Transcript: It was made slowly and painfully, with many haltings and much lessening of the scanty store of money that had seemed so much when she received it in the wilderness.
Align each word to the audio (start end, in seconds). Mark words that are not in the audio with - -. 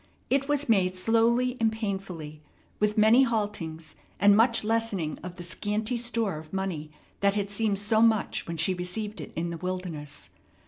It 0.31 0.47
was 0.47 0.67
made 0.67 0.95
slowly 0.95 1.57
and 1.59 1.71
painfully, 1.71 2.41
with 2.79 2.97
many 2.97 3.21
haltings 3.21 3.95
and 4.19 4.35
much 4.35 4.63
lessening 4.63 5.19
of 5.21 5.35
the 5.35 5.43
scanty 5.43 5.95
store 5.95 6.39
of 6.39 6.51
money 6.51 6.89
that 7.19 7.35
had 7.35 7.51
seemed 7.51 7.77
so 7.77 8.01
much 8.01 8.47
when 8.47 8.57
she 8.57 8.73
received 8.73 9.21
it 9.21 9.31
in 9.35 9.51
the 9.51 9.57
wilderness. 9.57 10.31